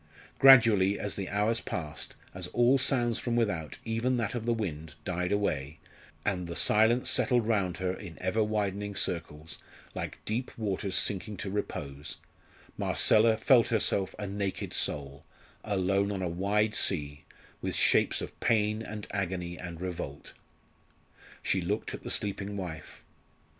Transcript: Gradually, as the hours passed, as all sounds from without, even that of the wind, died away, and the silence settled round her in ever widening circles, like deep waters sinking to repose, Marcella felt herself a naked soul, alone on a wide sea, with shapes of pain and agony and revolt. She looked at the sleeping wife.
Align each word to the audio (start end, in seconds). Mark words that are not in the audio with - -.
Gradually, 0.39 0.97
as 0.97 1.13
the 1.15 1.29
hours 1.29 1.61
passed, 1.61 2.15
as 2.33 2.47
all 2.47 2.79
sounds 2.79 3.19
from 3.19 3.35
without, 3.35 3.77
even 3.85 4.17
that 4.17 4.33
of 4.33 4.47
the 4.47 4.51
wind, 4.53 4.95
died 5.05 5.31
away, 5.31 5.77
and 6.25 6.47
the 6.47 6.55
silence 6.55 7.07
settled 7.07 7.45
round 7.45 7.77
her 7.77 7.93
in 7.93 8.17
ever 8.19 8.43
widening 8.43 8.95
circles, 8.95 9.59
like 9.93 10.17
deep 10.25 10.49
waters 10.57 10.95
sinking 10.95 11.37
to 11.37 11.51
repose, 11.51 12.17
Marcella 12.79 13.37
felt 13.37 13.67
herself 13.67 14.15
a 14.17 14.25
naked 14.25 14.73
soul, 14.73 15.23
alone 15.63 16.11
on 16.11 16.23
a 16.23 16.27
wide 16.29 16.73
sea, 16.73 17.23
with 17.61 17.75
shapes 17.75 18.21
of 18.21 18.39
pain 18.39 18.81
and 18.81 19.05
agony 19.11 19.55
and 19.55 19.79
revolt. 19.81 20.33
She 21.43 21.61
looked 21.61 21.93
at 21.93 22.01
the 22.01 22.09
sleeping 22.09 22.57
wife. 22.57 23.03